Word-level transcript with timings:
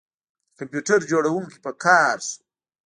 د 0.51 0.53
کمپیوټر 0.59 0.99
جوړونکي 1.11 1.57
په 1.65 1.71
قهر 1.81 2.17
شو 2.27 2.35